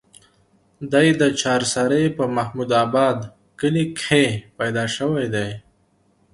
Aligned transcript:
دے 0.91 1.05
د 1.21 1.23
چارسرې 1.41 2.03
پۀ 2.15 2.23
محمود 2.35 2.71
اباد 2.83 3.17
کلي 3.59 3.85
کښې 3.97 4.25
پېدا 4.57 4.85
شوے 4.95 5.25
دے 5.33 5.47